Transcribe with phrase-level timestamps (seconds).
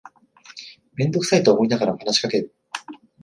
[0.95, 2.55] めんどくさいと思いながらも話しかける